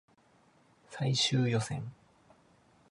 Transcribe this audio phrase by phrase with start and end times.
[0.89, 1.83] 最終予選